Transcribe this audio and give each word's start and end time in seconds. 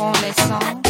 On 0.00 0.10
les 0.22 0.32
sangs. 0.32 0.83